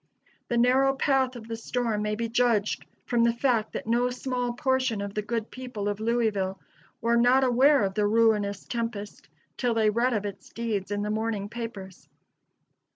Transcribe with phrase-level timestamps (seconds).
[0.47, 4.53] The narrow path of the storm may be judged from the fact that no small
[4.53, 6.59] portion of the good people of Louisville
[7.01, 11.11] were not aware of the ruinous tempest till they read of its deeds in the
[11.11, 12.09] morning papers.